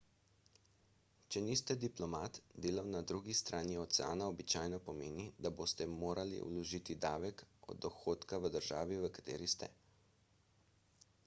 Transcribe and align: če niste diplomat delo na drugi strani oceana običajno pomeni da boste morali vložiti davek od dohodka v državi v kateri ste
če 1.33 1.41
niste 1.47 1.75
diplomat 1.83 2.39
delo 2.65 2.83
na 2.95 3.01
drugi 3.11 3.35
strani 3.41 3.77
oceana 3.83 4.31
običajno 4.33 4.81
pomeni 4.89 5.27
da 5.47 5.53
boste 5.61 5.89
morali 5.99 6.41
vložiti 6.47 6.97
davek 7.07 7.47
od 7.73 7.83
dohodka 7.89 8.43
v 8.49 8.55
državi 8.59 9.01
v 9.07 9.15
kateri 9.21 9.53
ste 9.57 9.73